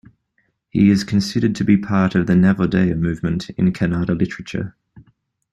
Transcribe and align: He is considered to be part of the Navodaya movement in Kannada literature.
He 0.71 0.89
is 0.89 1.03
considered 1.03 1.55
to 1.57 1.63
be 1.63 1.77
part 1.77 2.15
of 2.15 2.25
the 2.25 2.33
Navodaya 2.33 2.97
movement 2.97 3.51
in 3.51 3.71
Kannada 3.71 4.17
literature. 4.17 4.75